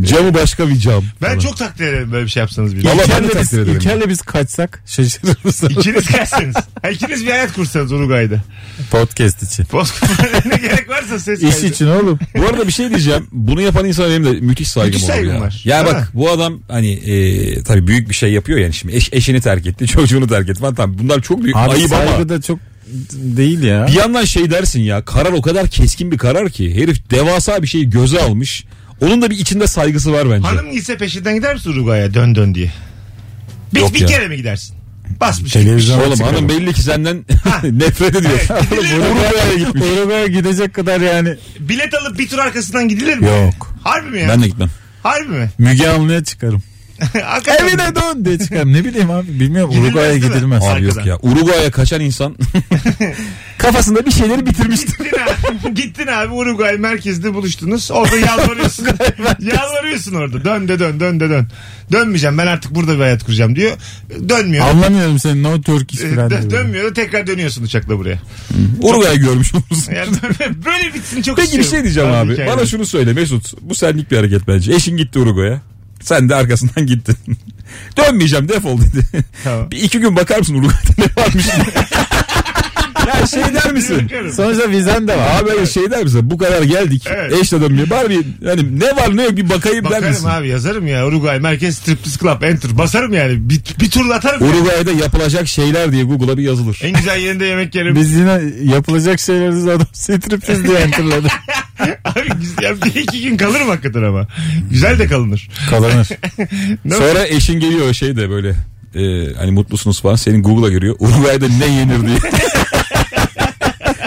[0.03, 1.05] Camı başka bir cam.
[1.23, 2.85] Ben çok takdir ederim böyle bir şey yapsanız bir.
[2.85, 3.77] Vallahi ben de takdir ederim.
[3.77, 5.69] İlker'le biz kaçsak şaşırır mısın?
[5.71, 6.57] İkiniz kaçsanız.
[6.83, 8.43] Ha, İkiniz bir hayat kursanız Uruguay'da.
[8.91, 9.67] Podcast için.
[9.73, 11.67] Bozkurt'a ne gerek varsa ses İş kaydı.
[11.67, 12.19] için oğlum.
[12.39, 13.27] Bu arada bir şey diyeceğim.
[13.33, 15.41] Bunu yapan insana benim de müthiş saygım Müthiş saygım ya.
[15.41, 15.61] var.
[15.65, 16.09] Ya Değil bak mi?
[16.15, 19.87] bu adam hani e, tabii büyük bir şey yapıyor yani şimdi eş, eşini terk etti,
[19.87, 20.75] çocuğunu terk etti falan.
[20.75, 22.59] Tamam bunlar çok büyük Abi ayıp saygı ama da çok
[23.13, 23.87] değil ya.
[23.87, 27.67] bir yandan şey dersin ya karar o kadar keskin bir karar ki herif devasa bir
[27.67, 28.65] şeyi göze almış.
[29.01, 30.49] Onun da bir içinde saygısı var bence.
[30.49, 32.73] Hanım gitse peşinden gider misin Uruguay'a dön dön diye?
[33.75, 34.07] Bir, Yok bir ya.
[34.07, 34.77] kere mi gidersin?
[35.21, 36.21] Basmış Televizyon- gitmiş.
[36.21, 37.17] Oğlum hanım belli ki senden
[37.63, 38.41] nefret ediyor.
[38.51, 39.05] Evet, gidilir mi?
[39.05, 39.83] Uruguay'a gitmiş.
[39.83, 41.35] Uruguay'a gidecek kadar yani.
[41.61, 43.27] Bilet alıp bir tur arkasından gidilir mi?
[43.27, 43.75] Yok.
[43.85, 44.29] Harbi mi ya?
[44.29, 44.71] Ben de gitmem.
[45.03, 45.51] Harbi mi?
[45.59, 46.63] Müge Anlı'ya çıkarım.
[47.61, 48.73] Evine dön diye çıkarım.
[48.73, 50.29] Ne bileyim abi bilmiyorum Uruguay'a değil mi?
[50.31, 50.63] gidilmez.
[50.65, 51.19] Abi Abi yok ya.
[51.23, 52.37] Uruguay'a kaçan insan
[53.59, 54.99] kafasında bir şeyleri bitirmiştir.
[54.99, 55.19] Gittin
[55.69, 57.91] abi, gittin abi Uruguay merkezde buluştunuz.
[57.91, 58.87] Orada yalvarıyorsun.
[59.41, 60.45] yalvarıyorsun orada.
[60.45, 61.49] Dön de dön dön de dön.
[61.93, 63.73] Dönmeyeceğim ben artık burada bir hayat kuracağım diyor.
[64.29, 64.67] Dönmüyor.
[64.69, 66.31] Anlamıyorum senin no Turkish Ee, falan.
[66.31, 68.19] dö- dönmüyor da tekrar dönüyorsun uçakla buraya.
[68.83, 69.93] Uruguay'ı görmüş olursun.
[69.95, 70.11] Yani
[70.67, 72.33] böyle bitsin çok Peki bir şey diyeceğim abi.
[72.33, 72.49] hikaye.
[72.49, 73.53] Bana şunu söyle Mesut.
[73.63, 74.73] Bu senlik bir hareket bence.
[74.75, 75.61] Eşin gitti Uruguay'a.
[76.07, 77.17] Sen de arkasından gittin.
[77.97, 79.25] Dönmeyeceğim defol dedi.
[79.45, 79.71] Tamam.
[79.71, 81.47] Bir iki gün bakar mısın Uruguay'da ne varmış?
[83.07, 84.05] ya şey der misin?
[84.05, 84.33] Bakarım.
[84.33, 85.41] Sonuçta vizen de var.
[85.41, 86.21] Abi hayır şey der misin?
[86.31, 87.05] Bu kadar geldik.
[87.11, 87.33] Evet.
[87.33, 87.91] Eşle dönmeye.
[87.91, 90.29] Bari bir hani ne var ne yok bir bakayım der Bakarım misin?
[90.29, 94.49] abi yazarım ya Uruguay Merkez Striptease Club Enter basarım yani bir, bir turla atarım.
[94.49, 96.79] Uruguay'da yapılacak şeyler diye Google'a bir yazılır.
[96.83, 97.95] En güzel yerinde yemek yerim.
[97.97, 101.29] Biz yine yapılacak şeyleri adam striptiz diye hatırladı.
[102.05, 104.27] Abi güzel, bir iki gün kalırım hakikaten ama.
[104.71, 105.49] Güzel de kalınır.
[105.71, 106.09] Kazanır.
[106.85, 108.55] Ne Sonra eşin geliyor şey de böyle
[108.95, 110.97] e, hani mutlusunuz falan senin Google'a giriyor.
[111.01, 112.19] Uruguay'da ne yenir diye.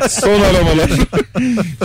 [0.10, 0.90] Son aramalar.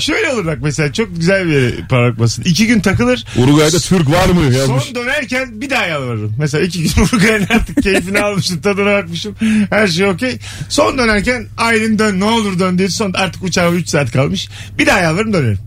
[0.01, 2.43] Şöyle olur bak mesela çok güzel bir parmak basın.
[2.43, 3.25] İki gün takılır.
[3.37, 4.85] Uruguay'da Türk var mı yazmış.
[4.85, 6.35] Son dönerken bir daha yalvarırım.
[6.39, 9.37] Mesela iki gün Uruguay'ın artık keyfini almışım, tadına bakmışım.
[9.71, 10.39] Her şey okey.
[10.69, 14.49] Son dönerken Aylin dön ne olur dön diye son artık uçağa 3 saat kalmış.
[14.79, 15.59] Bir daha yalvarırım dönerim.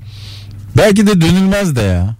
[0.78, 2.16] Belki de dönülmez de ya.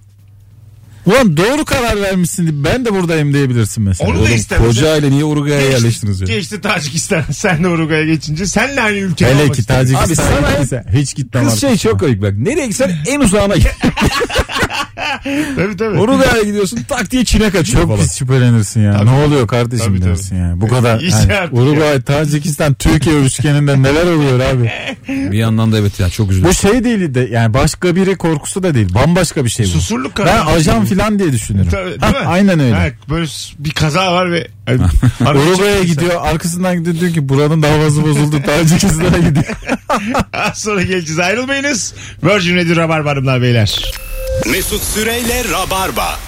[1.06, 2.64] Ulan doğru karar vermişsin.
[2.64, 4.10] Ben de buradayım diyebilirsin mesela.
[4.10, 4.68] Onu da Oğlum istemez.
[4.68, 6.28] koca aile niye Uruguay'a Geçti- yerleştiniz ya?
[6.28, 7.24] Geçti Tacikistan.
[7.32, 9.82] Sen de Uruguay'a geçince senle aynı ülkede Hele olmak ki istedim.
[9.82, 11.70] Abi Tacikistan sana- hiç gitmem Kız artık.
[11.70, 12.34] şey çok komik bak.
[12.38, 13.68] Nereye gitsen en uzağına git.
[15.56, 15.98] Tabii tabii.
[16.00, 18.02] Uruguay'a gidiyorsun tak diye Çin'e kaçıyor Çok falan.
[18.02, 18.94] pis şüphelenirsin ya.
[18.94, 19.06] Tabii.
[19.06, 20.10] Ne oluyor kardeşim Tabii, tabii.
[20.10, 20.62] dersin yani.
[20.62, 21.00] Bu kadar.
[21.00, 24.72] Yani Uruguay, Tacikistan, Türkiye üçgeninde neler oluyor abi?
[25.32, 26.56] Bir yandan da evet ya çok Bu üzülüyorum.
[26.56, 28.94] şey değil de yani başka biri korkusu da değil.
[28.94, 29.70] Bambaşka bir şey bu.
[29.70, 31.68] Susurluk Ben ajan filan diye düşünürüm.
[31.72, 32.28] Tabii, değil mi?
[32.28, 32.74] aynen öyle.
[32.74, 33.28] Ha, böyle
[33.60, 34.82] bir kaza var ve hani,
[35.26, 39.46] araba Uruguay'a gidiyor arkasından gidiyor diyor ki buranın davası bozuldu Tacikistan'a gidiyor.
[40.34, 41.94] Az sonra geleceğiz ayrılmayınız.
[42.24, 43.82] Virgin Radio Rabarba Hanımlar Beyler.
[44.46, 46.20] Mesut Süreyle Rabarba.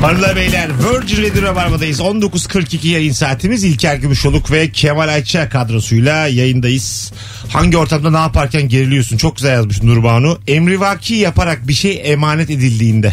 [0.00, 2.00] Hanımlar Beyler Virgin Radio Rabarba'dayız.
[2.00, 3.64] 19.42 yayın saatimiz.
[3.64, 7.12] İlker Gümüşoluk ve Kemal Ayça kadrosuyla yayındayız.
[7.48, 9.16] Hangi ortamda ne yaparken geriliyorsun?
[9.16, 10.38] Çok güzel yazmış Nurbanu.
[10.46, 13.12] Emrivaki yaparak bir şey emanet edildiğinde.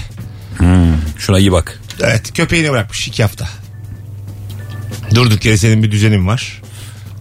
[1.17, 1.81] Şuna iyi bak.
[2.01, 3.49] Evet köpeğini bırakmış iki hafta.
[5.15, 6.61] Durduk yere senin bir düzenin var.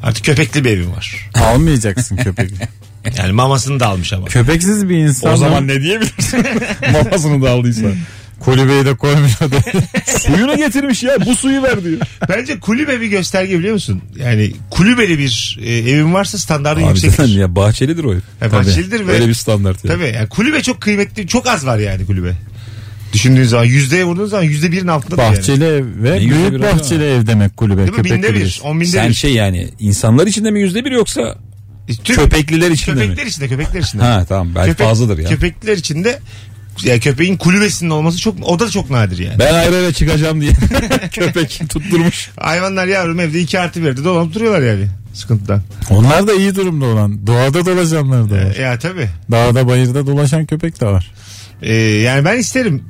[0.03, 1.31] Artık köpekli bir evin var.
[1.35, 2.51] Almayacaksın köpeği.
[3.19, 4.27] Yani mamasını da almış ama.
[4.27, 5.33] Köpeksiz bir insan.
[5.33, 6.45] O zaman ne diyebilirsin?
[6.93, 7.87] Mamasını da aldıysa.
[8.41, 9.61] kulübeyi de koymuş adam.
[10.19, 11.99] Suyunu getirmiş ya bu suyu ver diyor.
[12.29, 14.03] Bence kulübe bir gösterge biliyor musun?
[14.17, 17.17] Yani kulübeli bir e, evin varsa standartın Abi yüksektir.
[17.17, 18.21] zaten ya bahçelidir o ev.
[18.41, 19.93] Yani bahçelidir ve Öyle bir standart ya.
[19.93, 21.27] Tabii yani kulübe çok kıymetli.
[21.27, 22.33] Çok az var yani kulübe.
[23.13, 25.37] Düşündüğün zaman yüzdeye vurduğun zaman yüzde birin altında yani.
[25.37, 27.87] bahçeli ev ve büyük bahçeli ev demek kulübe.
[27.87, 28.05] Değil mi?
[28.05, 28.61] Binde bir.
[28.65, 29.15] On binde Sen bir.
[29.15, 31.39] şey yani insanlar içinde mi yüzde bir yoksa
[31.97, 33.03] Tüm- köpekliler içinde mi?
[33.03, 34.03] Köpekler içinde köpekler içinde.
[34.03, 35.29] Ha tamam belki Köpek- fazladır ya.
[35.29, 36.19] Köpekler içinde
[36.85, 39.39] ya köpeğin kulübesinin olması çok o da çok nadir yani.
[39.39, 40.53] Ben ayrı eve çıkacağım diye
[41.13, 42.31] köpek tutturmuş.
[42.41, 45.63] Hayvanlar yavrum evde iki artı birde dolanıp duruyorlar yani sıkıntıdan.
[45.91, 47.27] Onlar da iyi durumda olan.
[47.27, 48.55] Doğada dolaşanlar da var.
[48.57, 49.09] Ya tabii.
[49.31, 51.11] Dağda bayırda dolaşan köpek de var.
[51.63, 52.85] Ee, yani ben isterim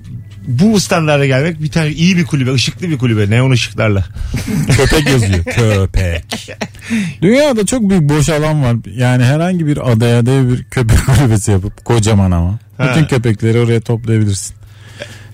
[0.47, 4.05] bu standarda gelmek bir tane iyi bir kulübe, ışıklı bir kulübe, neon ışıklarla.
[4.77, 5.45] Köpek yazıyor.
[5.45, 6.51] Köpek.
[7.23, 8.77] Dünyada çok büyük boş alan var.
[8.95, 12.59] Yani herhangi bir adaya dev bir köpek kulübesi yapıp kocaman ama.
[12.79, 12.91] Ha.
[12.91, 14.55] Bütün köpekleri oraya toplayabilirsin.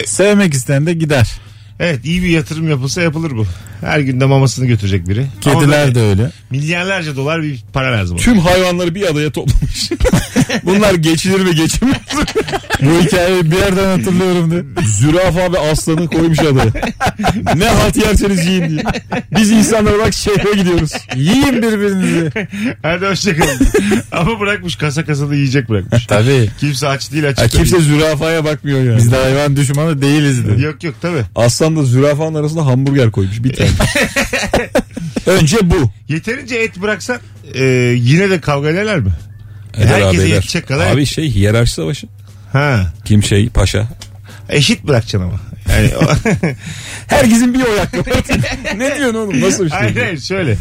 [0.04, 1.40] Sevmek isteyen de gider.
[1.80, 3.46] Evet iyi bir yatırım yapılsa yapılır bu.
[3.80, 5.20] Her günde mamasını götürecek biri.
[5.46, 6.30] Ama Kediler böyle de öyle.
[6.50, 8.16] Milyarlarca dolar bir para lazım.
[8.16, 8.22] ona.
[8.24, 9.90] Tüm hayvanları bir adaya toplamış.
[10.62, 12.24] Bunlar geçilir mi geçilmez mi?
[12.82, 14.64] Bu hikayeyi bir yerden hatırlıyorum de.
[14.86, 16.72] Zürafa ve aslanı koymuş adaya.
[17.54, 18.82] ne halt yerseniz yiyin diye.
[19.38, 20.90] Biz insanlar olarak şehre gidiyoruz.
[21.16, 22.30] Yiyin birbirinizi.
[22.82, 23.66] Hadi hoşçakalın.
[24.12, 26.06] Ama bırakmış kasa kasalı yiyecek bırakmış.
[26.06, 26.50] Tabii.
[26.60, 27.44] Kimse aç değil açık.
[27.44, 28.96] Ha, kimse zürafaya bakmıyor yani.
[28.96, 30.62] Biz de hayvan düşmanı değiliz de.
[30.62, 31.18] Yok yok tabi.
[31.36, 33.70] Aslan da zürafanın arasında hamburger koymuş bir tane.
[35.38, 35.90] Önce bu.
[36.08, 37.18] Yeterince et bıraksan
[37.54, 37.64] e,
[37.98, 39.10] yine de kavga ederler mi?
[39.76, 40.26] Eder Herkese abi eder.
[40.26, 42.06] yetecek kadar Abi şey hiyerarşi savaşı.
[42.52, 42.92] Ha.
[43.04, 43.88] Kim şey paşa.
[44.48, 45.40] Eşit bırakacaksın ama.
[45.72, 46.30] Yani o-
[47.06, 47.96] Herkesin bir oy hakkı
[48.78, 49.78] ne diyorsun oğlum nasıl bir şey?
[49.78, 50.56] hayır hayır şöyle.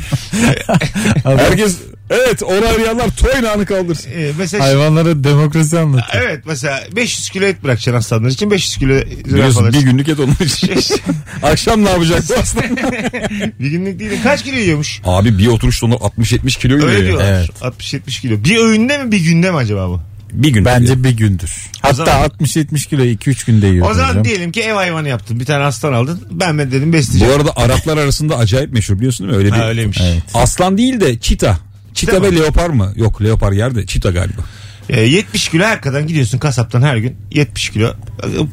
[1.24, 1.78] Herkes
[2.10, 4.12] evet onu arayanlar toynağını kaldırsın.
[4.12, 6.24] E, mesela Hayvanlara demokrasi anlatıyor.
[6.26, 8.94] evet mesela 500 kilo et bırakacaksın aslanlar için 500 kilo
[9.26, 9.82] Biliyorsun bir için.
[9.86, 10.70] günlük et onun için.
[11.44, 12.64] Akşam ne yapacak bu aslan?
[13.60, 14.12] bir günlük değil.
[14.24, 15.02] Kaç kilo yiyormuş?
[15.06, 17.06] Abi bir oturuşta onlar 60-70 kilo yiyor Öyle ya.
[17.06, 17.30] diyorlar.
[17.62, 17.80] Evet.
[17.80, 18.44] 60-70 kilo.
[18.44, 20.02] Bir öğünde mi bir günde mi acaba bu?
[20.34, 20.66] Bir gün.
[20.66, 21.70] Bence bir gündür.
[21.82, 23.90] Hatta zaman- 60-70 kilo 2-3 günde yiyor.
[23.92, 24.26] O zaman hocam.
[24.26, 25.40] diyelim ki ev hayvanı yaptın.
[25.40, 26.22] Bir tane aslan aldın.
[26.32, 27.34] Ben ben dedim Bu besleyeceğim.
[27.36, 29.46] arada Araplar arasında acayip meşhur biliyorsun değil mi?
[29.46, 29.98] Öyle bir Ha, öyleymiş.
[30.04, 30.24] Evet.
[30.34, 31.58] aslan değil de çita.
[31.96, 32.94] Çita ve leopar mı?
[32.96, 34.42] Yok leopar yerde çita galiba.
[34.90, 37.94] E, 70 kilo hakikaten gidiyorsun kasaptan her gün 70 kilo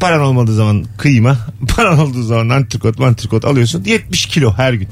[0.01, 1.39] paran olmadığı zaman kıyma
[1.77, 4.89] paran olduğu zaman antrikot mantrikot alıyorsun 70 kilo her gün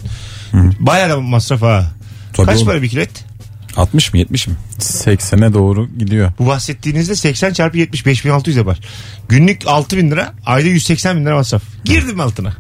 [0.81, 1.93] bayağı da masraf ha
[2.33, 2.67] Tabii kaç oğlum.
[2.67, 3.25] para bir kilo et
[3.77, 4.55] 60 mı 70 mi?
[4.79, 6.33] 80'e doğru gidiyor.
[6.39, 8.81] bu bahsettiğinizde 80 çarpı 70 5600 yapar
[9.29, 12.53] günlük 6000 lira ayda 180 bin lira masraf girdim altına.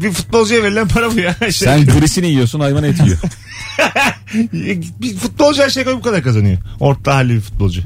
[0.00, 1.36] Bir futbolcuya verilen para bu ya.
[1.50, 3.18] Sen grisini yiyorsun hayvan et yiyor.
[5.00, 6.58] bir futbolcu her şey bu kadar kazanıyor.
[6.80, 7.82] Orta halli bir futbolcu.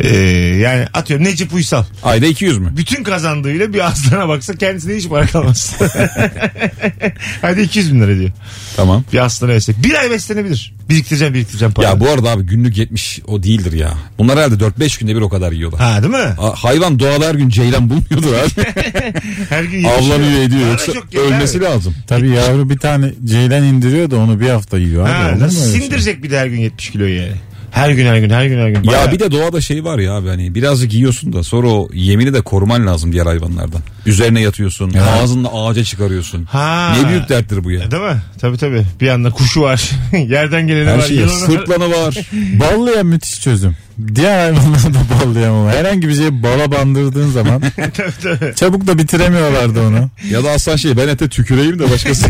[0.00, 0.16] Ee,
[0.62, 1.84] yani atıyorum Necip Uysal.
[2.02, 2.72] Ayda 200 mü?
[2.76, 5.76] Bütün kazandığıyla bir aslana baksa kendisine hiç para kalmaz.
[7.42, 8.30] Hadi 200 bin lira diyor.
[8.76, 9.04] Tamam.
[9.12, 9.82] Bir aslana versek.
[9.84, 10.74] Bir ay beslenebilir.
[10.88, 11.86] Biriktireceğim biriktireceğim para.
[11.86, 13.94] Ya bu arada abi günlük 70 o değildir ya.
[14.18, 15.80] Bunlar herhalde 4-5 günde bir o kadar yiyorlar.
[15.80, 16.34] Ha değil mi?
[16.38, 18.48] A- Hayvan doğada her gün ceylan bulmuyordur abi.
[19.48, 21.64] Her gün yemiş Avlanıyor ediyor yoksa ölmesi abi.
[21.64, 21.94] lazım.
[22.06, 25.04] Tabii yavru bir tane ceylan indiriyor da onu bir hafta yiyor.
[25.04, 25.12] Abi.
[25.12, 25.80] Ha, mu nasıl öyle şey?
[25.80, 27.32] sindirecek bir de her gün 70 kiloyu yani.
[27.78, 28.82] Her gün her gün her gün her gün.
[28.82, 31.88] Ya Bayağı- bir de doğada şey var ya abi hani birazcık yiyorsun da sonra o
[31.94, 33.80] yemini de koruman lazım diğer hayvanlardan.
[34.08, 34.92] Üzerine yatıyorsun,
[35.22, 36.44] ağzınla ağaca çıkarıyorsun.
[36.44, 36.96] Ha.
[37.02, 37.90] Ne büyük derttir bu ya.
[37.90, 38.22] Değil mi?
[38.40, 38.84] Tabii tabii.
[39.00, 39.90] Bir yanda kuşu var.
[40.28, 41.02] Yerden geleni Her var.
[41.02, 41.46] şey yılanı var.
[41.46, 42.14] sırtlanı var.
[42.32, 43.76] Ballıya müthiş çözüm.
[44.14, 45.68] Diğer hayvanlarda ballayamam.
[45.68, 47.62] Herhangi bir şeyi bala bandırdığın zaman
[48.56, 50.10] çabuk da bitiremiyorlardı onu.
[50.30, 52.26] ya da aslan şey ben ete tüküreyim de başkası.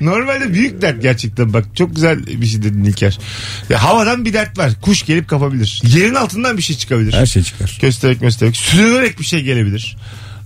[0.00, 1.64] Normalde büyük dert gerçekten bak.
[1.76, 3.18] Çok güzel bir şey dedin İlker.
[3.70, 4.72] Ya havadan bir dert var.
[4.82, 5.82] Kuş gelip kapabilir.
[5.84, 7.12] Yerin altından bir şey çıkabilir.
[7.12, 7.78] Her şey çıkar.
[7.80, 8.56] Köstebek möstebek.
[8.56, 9.96] Sürünerek bir şey gelebilir.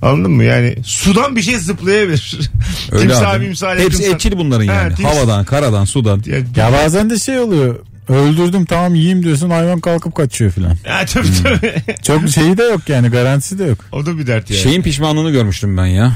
[0.02, 0.44] Anladın mı?
[0.44, 2.40] Yani sudan bir şey zıplayabilir.
[2.92, 3.44] Öyle Timsah, abi.
[3.46, 4.92] mimsah, Hepsi yakınsan- etçil bunların Ha, yani.
[4.94, 6.22] tims- Havadan, karadan, sudan.
[6.26, 7.76] Yani, Ya bazen de şey oluyor.
[8.08, 10.76] Öldürdüm tamam yiyeyim diyorsun hayvan kalkıp kaçıyor filan.
[10.86, 11.74] ya, tabii tabii.
[12.02, 13.78] Çok şeyi de yok yani garantisi de yok.
[13.92, 14.62] o da bir dert yani.
[14.62, 16.12] Şeyin pişmanlığını görmüştüm ben ya.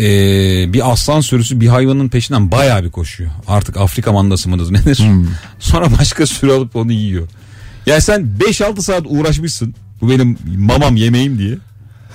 [0.00, 0.04] Ee,
[0.72, 3.30] bir aslan sürüsü bir hayvanın peşinden bayağı bir koşuyor.
[3.48, 5.02] Artık Afrika mandası mıdır nedir?
[5.58, 7.28] Sonra başka sürü alıp onu yiyor.
[7.86, 9.74] Ya sen 5-6 saat uğraşmışsın.
[10.00, 11.54] Bu benim mamam yemeğim diye.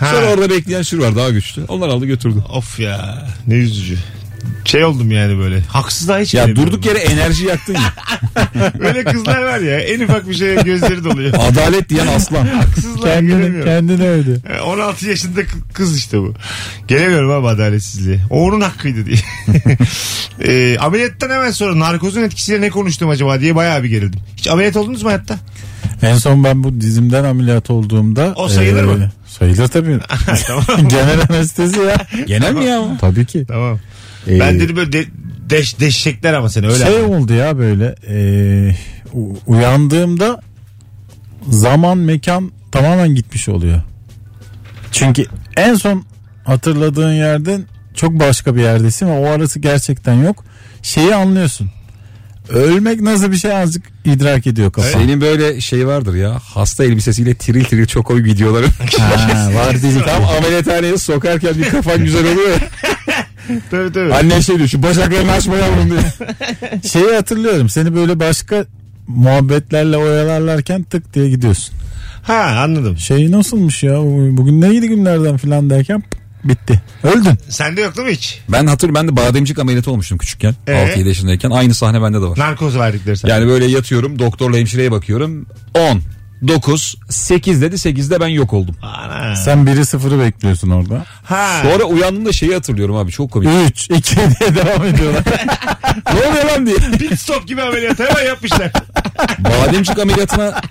[0.01, 0.11] Ha.
[0.15, 1.63] Sonra orada bekleyen sürü var daha güçlü.
[1.67, 2.39] Onlar aldı götürdü.
[2.53, 3.97] Of ya ne üzücü.
[4.65, 5.61] Şey oldum yani böyle.
[5.61, 7.93] Haksızlığa hiç Ya gelemiyorum durduk yere enerji yaktın ya.
[8.79, 11.33] Böyle kızlar var ya en ufak bir şeye gözleri doluyor.
[11.39, 12.45] Adalet diyen aslan.
[12.61, 13.65] Haksızlığa Kendini, gelemiyorum.
[13.71, 14.41] kendini övdü.
[14.57, 16.33] E, 16 yaşında kı- kız işte bu.
[16.87, 18.19] Gelemiyorum abi adaletsizliğe.
[18.29, 19.17] O onun hakkıydı diye.
[20.73, 24.19] e, ameliyattan hemen sonra narkozun etkisiyle ne konuştum acaba diye bayağı bir gerildim.
[24.37, 25.39] Hiç ameliyat oldunuz mu hayatta?
[26.01, 28.33] En son ben bu dizimden ameliyat olduğumda.
[28.35, 29.09] O sayılır mı?
[29.27, 29.99] Sayılır tabii.
[30.47, 30.87] tamam.
[30.89, 31.97] Genel anestezi ya.
[32.27, 32.97] Genel mi ya?
[33.01, 33.45] Tabii ki.
[33.47, 33.79] tamam.
[34.27, 35.05] Ee, Ben dedim böyle de,
[35.49, 36.85] deş, deşecekler ama seni öyle.
[36.85, 37.15] şey ama.
[37.17, 38.17] oldu ya böyle e,
[39.47, 40.41] uyandığımda
[41.49, 43.81] zaman mekan tamamen gitmiş oluyor.
[44.91, 45.25] Çünkü
[45.57, 46.05] en son
[46.43, 47.63] hatırladığın yerden
[47.95, 50.43] çok başka bir yerdesin ve o arası gerçekten yok.
[50.81, 51.71] Şeyi anlıyorsun.
[52.53, 54.87] Ölmek nasıl bir şey azıcık idrak ediyor kafa.
[54.87, 56.39] Senin böyle şey vardır ya.
[56.43, 58.65] Hasta elbisesiyle tiril tiril çok koyu videoları.
[58.99, 60.05] Ha, var dedik.
[60.05, 62.57] Tam ameliyathaneye sokarken bir kafan güzel oluyor ya.
[63.71, 64.13] Tabii tabii.
[64.13, 66.01] Anne şey diyor şu bacaklarını açma yavrum diye.
[66.91, 67.69] Şeyi hatırlıyorum.
[67.69, 68.65] Seni böyle başka
[69.07, 71.75] muhabbetlerle oyalarlarken tık diye gidiyorsun.
[72.23, 72.97] Ha anladım.
[72.97, 73.97] Şey nasılmış ya
[74.37, 76.03] bugün neydi günlerden filan derken
[76.43, 76.81] bitti.
[77.03, 77.37] Öldün.
[77.49, 78.41] Sende yok değil mi hiç?
[78.49, 80.55] Ben hatırlıyorum ben de bademcik ameliyatı olmuştum küçükken.
[80.67, 80.71] Ee?
[80.71, 81.49] 6-7 yaşındayken.
[81.49, 82.39] Aynı sahne bende de var.
[82.39, 83.31] Narkoz verdikleri sana.
[83.31, 85.45] Yani böyle yatıyorum doktorla hemşireye bakıyorum.
[85.75, 86.01] 10,
[86.47, 88.75] 9, 8 dedi 8'de ben yok oldum.
[88.81, 89.35] Ana.
[89.35, 91.05] Sen biri sıfırı bekliyorsun orada.
[91.23, 91.59] Ha.
[91.63, 93.49] Sonra uyandığımda şeyi hatırlıyorum abi çok komik.
[93.69, 95.23] 3, 2 diye devam ediyorlar.
[96.13, 96.75] ne oluyor lan diye.
[96.75, 98.71] Pit stop gibi ameliyat hemen yapmışlar.
[99.39, 100.61] Bademcik ameliyatına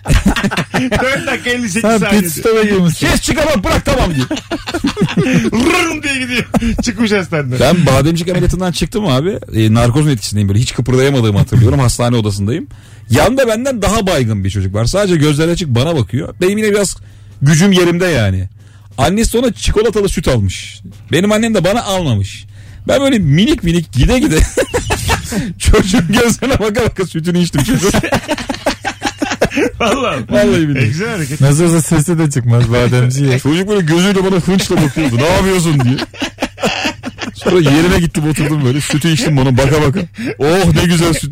[0.74, 2.20] 4 dakika 58 Sen saniye.
[2.20, 3.06] pit stop'a girmişsin.
[3.06, 4.24] kes çıkamam bırak tamam diye.
[5.52, 6.44] Rırrım diye gidiyor.
[6.82, 7.60] Çıkmış hastaneden.
[7.60, 9.38] Ben bademcik ameliyatından çıktım abi.
[9.54, 11.78] E, narkozun etkisindeyim böyle hiç kıpırdayamadığımı hatırlıyorum.
[11.78, 12.66] Hastane odasındayım.
[13.10, 14.84] Yanında benden daha baygın bir çocuk var.
[14.84, 16.34] Sadece gözleri açık bana bakıyor.
[16.40, 16.96] Benim yine biraz
[17.42, 18.48] gücüm yerimde yani.
[18.98, 20.80] Annesi ona çikolatalı süt almış.
[21.12, 22.44] Benim annem de bana almamış.
[22.88, 24.38] Ben böyle minik minik gide gide
[25.58, 27.90] çocuğun gözlerine baka baka sütünü içtim çocuğun.
[29.80, 30.18] Valla.
[30.30, 30.84] Vallahi billahi.
[30.84, 31.40] E, güzel hareket.
[31.40, 33.38] Nasıl olsa sesi de çıkmaz bademciye.
[33.38, 35.16] Çocuk böyle gözüyle bana hınçla bakıyordu.
[35.16, 35.96] Ne yapıyorsun diye.
[37.44, 40.00] Sonra yerine gittim oturdum böyle sütü içtim bana baka baka.
[40.38, 41.30] Oh ne güzel süt.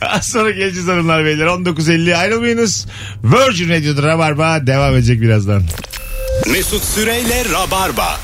[0.00, 1.46] Az sonra geleceğiz hanımlar beyler.
[1.46, 2.86] 19.50 ayrılmayınız.
[3.24, 5.62] Virgin Radio'da Rabarba devam edecek birazdan.
[6.52, 8.20] Mesut Süreyle Rabarba.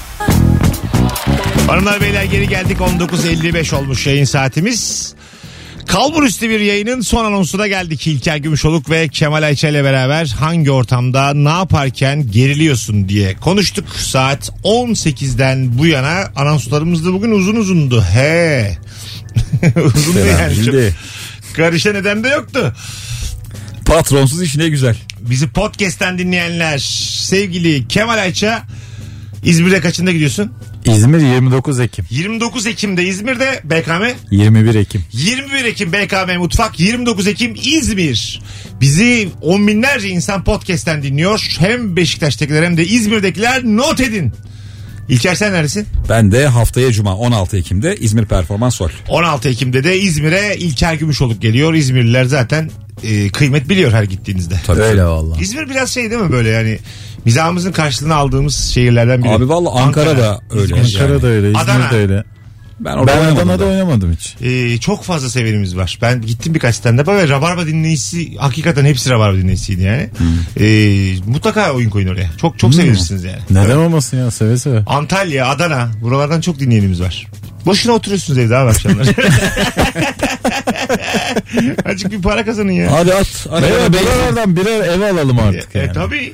[1.67, 5.15] Hanımlar beyler geri geldik 19.55 olmuş yayın saatimiz.
[5.87, 8.07] Kalbur üstü bir yayının son anonsuna geldik.
[8.07, 13.85] İlker Gümüşoluk ve Kemal Ayça ile beraber hangi ortamda ne yaparken geriliyorsun diye konuştuk.
[13.97, 18.03] Saat 18'den bu yana anonslarımız da bugün uzun uzundu.
[18.03, 18.79] He.
[19.85, 20.57] Uzundu yani.
[20.57, 20.95] Değildi.
[21.57, 22.75] karışan neden de yoktu.
[23.87, 24.97] Patronsuz iş ne güzel.
[25.21, 26.79] Bizi podcast'ten dinleyenler
[27.23, 28.62] sevgili Kemal Ayça
[29.45, 30.53] İzmir'de kaçında gidiyorsun?
[30.87, 32.05] İzmir 29 Ekim.
[32.11, 35.05] 29 Ekim'de İzmir'de BKM 21 Ekim.
[35.12, 38.42] 21 Ekim BKM Mutfak 29 Ekim İzmir.
[38.81, 41.57] Bizi on binlerce insan podcast'ten dinliyor.
[41.59, 44.33] Hem Beşiktaş'takiler hem de İzmir'dekiler not edin.
[45.09, 45.87] İlker sen neredesin?
[46.09, 48.88] Ben de haftaya Cuma 16 Ekim'de İzmir Performans Sol.
[49.09, 51.75] 16 Ekim'de de İzmir'e İlker Gümüşoluk geliyor.
[51.75, 52.71] İzmirliler zaten
[53.05, 54.55] e, kıymet biliyor her gittiğinizde.
[54.66, 54.81] Tabii.
[54.81, 55.37] Öyle valla.
[55.40, 56.79] İzmir biraz şey değil mi böyle yani
[57.25, 59.33] mizahımızın karşılığını aldığımız şehirlerden biri.
[59.33, 60.75] Abi valla Ankara, da öyle.
[60.75, 61.23] Ankara yani.
[61.23, 61.91] da öyle, İzmir Adana.
[61.91, 62.25] de öyle.
[62.81, 63.69] Ben orada Ben oynamadım Adana'da da.
[63.69, 64.37] oynamadım hiç.
[64.43, 65.99] Ee, çok fazla sevenimiz var.
[66.03, 70.11] Ben gittim birkaç stand-up'a ve Rabarba dinleyicisi hakikaten hepsi Rabarba dinleyicisiydi yani.
[70.61, 72.31] Ee, mutlaka oyun koyun oraya.
[72.41, 73.39] Çok çok sevilirsiniz yani.
[73.51, 74.83] Neden olmasın ya seve seve.
[74.87, 77.27] Antalya, Adana buralardan çok dinleyenimiz var.
[77.67, 79.07] Boşuna oturuyorsunuz evde abi akşamlar.
[81.87, 82.92] Azıcık bir para kazanın ya.
[82.92, 83.46] Hadi at.
[83.59, 83.96] Evet, hadi.
[83.98, 85.92] buralardan birer ev alalım artık E, yani.
[85.92, 86.33] tabii.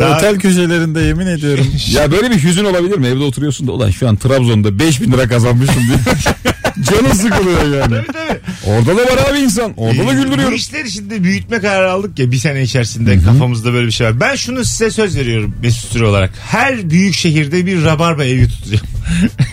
[0.00, 1.66] Daha- Otel köşelerinde yemin ediyorum.
[1.92, 3.06] Ya böyle bir hüzün olabilir mi?
[3.06, 5.96] Evde oturuyorsun da ulan şu an Trabzon'da 5000 lira kazanmışım diye.
[6.82, 7.94] Canın sıkılıyor yani.
[7.94, 8.38] Tabii tabii.
[8.66, 9.74] Orada da var abi insan.
[9.76, 10.54] Orada da Ee, Bu güldürüyorum.
[10.54, 14.20] işleri şimdi büyütme kararı aldık ya bir sene içerisinde kafamızda böyle bir şey var.
[14.20, 16.30] Ben şunu size söz veriyorum Mesut Süre olarak.
[16.50, 18.86] Her büyük şehirde bir rabarba evi tutacağım.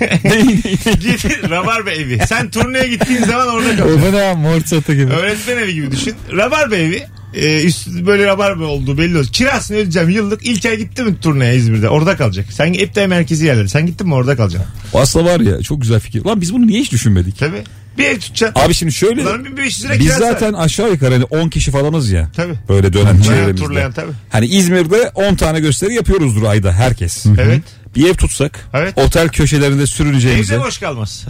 [1.02, 2.20] Git rabarba evi.
[2.28, 3.90] Sen turneye gittiğin zaman orada kal.
[4.12, 5.12] ne ya mor çatı gibi.
[5.14, 6.14] Öğretmen evi gibi düşün.
[6.32, 7.04] Rabarba evi.
[7.34, 9.32] E, üstü böyle rabarba olduğu belli olsun.
[9.32, 10.46] Kirasını ödeyeceğim yıllık.
[10.46, 11.90] İlker gitti mi turneye İzmir'de?
[11.90, 12.46] Orada kalacak.
[12.50, 13.68] Sen hep de merkezi yerlerde.
[13.68, 14.72] Sen gittin mi orada kalacaksın.
[14.94, 16.26] Aslında var ya çok güzel fikir.
[16.26, 17.40] Lan biz bunu niye hiç düşünmedik?
[17.40, 17.64] Tabii.
[17.98, 18.62] Bir ev tutacaksın.
[18.66, 19.22] Abi şimdi şöyle.
[19.22, 20.32] Ulan 1500 lira Biz kirası var.
[20.32, 22.30] zaten aşağı yukarı hani 10 kişi falanız ya.
[22.36, 22.54] Tabii.
[22.70, 23.66] Böyle dönem Bayağı çevremizde.
[23.66, 24.12] turlayan tabii.
[24.30, 27.26] Hani İzmir'de 10 tane gösteri yapıyoruzdur ayda herkes.
[27.40, 27.62] Evet.
[27.96, 28.60] Bir ev tutsak.
[28.74, 28.94] Evet.
[28.98, 30.56] Otel köşelerinde sürüneceğimize.
[30.56, 31.26] Evde boş kalmaz.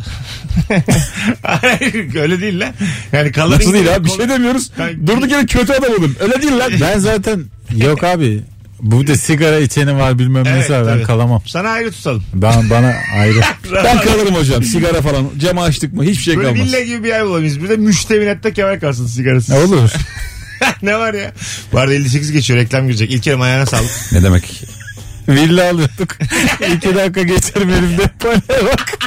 [1.44, 2.74] Hayır öyle değil lan.
[3.12, 4.70] Yani kalır Nasıl değil abi bir şey demiyoruz.
[4.80, 6.16] Ben- Durduk yere kötü adam olun.
[6.20, 6.72] Öyle değil lan.
[6.82, 7.44] Ben zaten
[7.76, 8.42] yok abi.
[8.80, 11.42] Bu da sigara içeni var bilmem Evet, nesi var ben kalamam.
[11.48, 12.24] Sana ayrı tutalım.
[12.34, 13.42] Ben bana ayrı.
[13.84, 14.64] Ben kalırım hocam.
[14.64, 15.30] Sigara falan.
[15.40, 16.68] Cama açtık mı hiçbir şey Böyle kalmaz.
[16.68, 17.78] villa gibi bir yer bulalım İzmir'de.
[17.78, 19.50] Müşteminatta kemer kalsın sigarasız.
[19.50, 19.90] ne olur.
[20.82, 21.32] ne var ya?
[21.74, 23.12] Bu arada 58 geçiyor reklam girecek.
[23.12, 23.92] İlker'im ayağına sağlık.
[24.12, 24.64] Ne demek?
[25.36, 26.18] Villa alıyorduk.
[26.76, 28.02] İki dakika geçerim elimde.
[28.24, 28.98] Bana bak.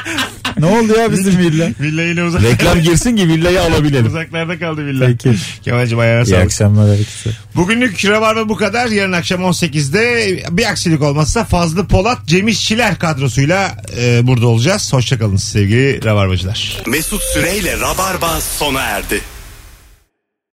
[0.58, 1.68] Ne oldu ya bizim villa?
[1.80, 2.42] Villa yine uzak.
[2.42, 4.06] Reklam girsin ki villayı alabilelim.
[4.06, 5.06] Uzaklarda kaldı villa.
[5.06, 5.34] Peki.
[5.62, 6.44] Kemal'cim ayağına İyi sağlık.
[6.44, 7.30] akşamlar herkese.
[7.56, 8.86] Bugünlük Rabarba bu kadar.
[8.86, 14.92] Yarın akşam 18'de bir aksilik olmazsa Fazlı Polat, Cem İşçiler kadrosuyla e, burada olacağız.
[14.92, 16.82] Hoşçakalın sevgili Rabarbacılar.
[16.86, 19.20] Mesut Süreyle Rabarba sona erdi.